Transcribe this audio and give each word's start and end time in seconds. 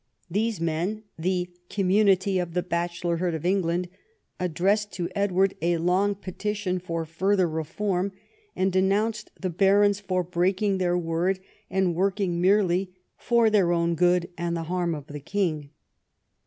These 0.31 0.59
men, 0.59 1.03
"the 1.19 1.47
community 1.69 2.39
of 2.39 2.55
the 2.55 2.63
bachelorhood 2.63 3.35
of 3.35 3.45
England," 3.45 3.87
addressed 4.39 4.91
to 4.93 5.09
Edward 5.13 5.53
a 5.61 5.77
long 5.77 6.15
petition 6.15 6.79
for 6.79 7.05
further 7.05 7.47
reform, 7.47 8.11
and 8.55 8.73
denounced 8.73 9.29
the 9.39 9.51
barons 9.51 9.99
for 9.99 10.23
breaking 10.23 10.79
their 10.79 10.97
word 10.97 11.39
and 11.69 11.93
working 11.93 12.41
merely 12.41 12.95
"for 13.15 13.51
their 13.51 13.71
own 13.71 13.93
good 13.93 14.27
and 14.39 14.57
the 14.57 14.63
harm 14.73 14.95
of 14.95 15.05
the 15.05 15.19
king." 15.19 15.69